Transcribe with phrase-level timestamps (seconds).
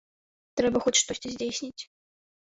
[0.61, 1.83] Трэба хоць штосьці здзейсніць.